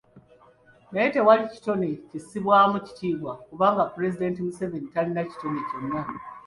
[0.91, 6.01] Naye tewali kitone kissibwamu kitiibwa kubanga Pulezidenti Museveni talina kitone kyonna.